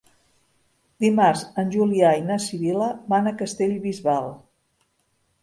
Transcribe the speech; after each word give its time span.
Dimarts 1.03 1.43
en 1.63 1.69
Julià 1.75 2.13
i 2.21 2.23
na 2.31 2.39
Sibil·la 2.47 2.89
van 3.15 3.31
a 3.33 3.35
Castellbisbal. 3.45 4.35